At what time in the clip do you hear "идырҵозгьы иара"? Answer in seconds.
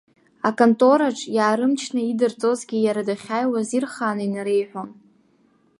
2.11-3.07